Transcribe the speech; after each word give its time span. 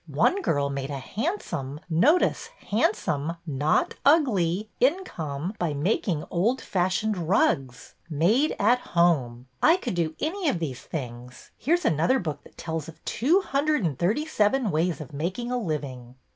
One 0.07 0.41
girl 0.41 0.71
made 0.71 0.89
a 0.89 0.97
handsome— 0.97 1.79
notice, 1.87 2.47
handsome, 2.71 3.33
not 3.45 3.93
ugly— 4.03 4.67
income 4.79 5.53
by 5.59 5.75
making 5.75 6.23
old 6.31 6.59
fashioned 6.59 7.15
rugs. 7.29 7.93
Made 8.09 8.55
at 8.57 8.79
Home! 8.97 9.45
I 9.61 9.77
could 9.77 9.93
do 9.93 10.15
any 10.19 10.49
of 10.49 10.57
these 10.57 10.81
things. 10.81 11.51
Here 11.55 11.77
's 11.77 11.85
another 11.85 12.17
book 12.17 12.41
that 12.41 12.57
tells 12.57 12.87
of 12.87 13.05
two 13.05 13.41
hundred 13.41 13.83
and 13.83 13.95
thirty 13.99 14.25
seven 14.25 14.71
ways 14.71 15.01
of 15.01 15.13
making 15.13 15.51
a 15.51 15.57
living." 15.59 16.15